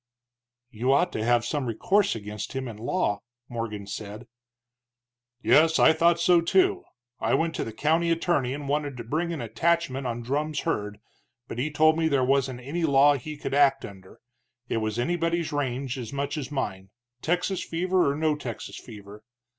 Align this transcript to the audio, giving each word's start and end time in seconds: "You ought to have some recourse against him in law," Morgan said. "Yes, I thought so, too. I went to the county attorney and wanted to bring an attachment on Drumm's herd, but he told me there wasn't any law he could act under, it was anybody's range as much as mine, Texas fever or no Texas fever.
"You 0.71 0.91
ought 0.93 1.11
to 1.11 1.23
have 1.23 1.45
some 1.45 1.67
recourse 1.67 2.15
against 2.15 2.53
him 2.53 2.67
in 2.67 2.77
law," 2.77 3.21
Morgan 3.47 3.85
said. 3.85 4.25
"Yes, 5.43 5.77
I 5.77 5.93
thought 5.93 6.19
so, 6.19 6.41
too. 6.41 6.85
I 7.19 7.35
went 7.35 7.53
to 7.57 7.63
the 7.63 7.71
county 7.71 8.09
attorney 8.09 8.51
and 8.55 8.67
wanted 8.67 8.97
to 8.97 9.03
bring 9.03 9.31
an 9.31 9.41
attachment 9.41 10.07
on 10.07 10.23
Drumm's 10.23 10.61
herd, 10.61 10.97
but 11.47 11.59
he 11.59 11.69
told 11.69 11.99
me 11.99 12.07
there 12.07 12.25
wasn't 12.25 12.61
any 12.61 12.83
law 12.83 13.13
he 13.13 13.37
could 13.37 13.53
act 13.53 13.85
under, 13.85 14.19
it 14.67 14.77
was 14.77 14.97
anybody's 14.97 15.51
range 15.53 15.99
as 15.99 16.11
much 16.11 16.35
as 16.35 16.49
mine, 16.49 16.89
Texas 17.21 17.63
fever 17.63 18.11
or 18.11 18.15
no 18.15 18.35
Texas 18.35 18.77
fever. 18.79 19.23